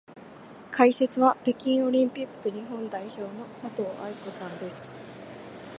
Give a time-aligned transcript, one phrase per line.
[0.71, 4.95] 解説は北京オリンピック日本代表の佐藤愛子さんです。